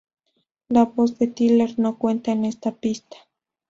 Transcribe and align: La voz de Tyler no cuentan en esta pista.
La 0.67 0.85
voz 0.85 1.19
de 1.19 1.27
Tyler 1.27 1.75
no 1.77 1.99
cuentan 1.99 2.39
en 2.39 2.45
esta 2.45 2.71
pista. 2.71 3.17